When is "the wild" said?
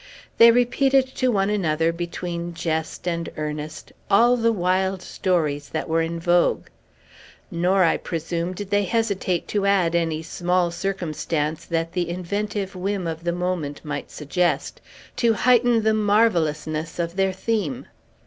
4.35-5.03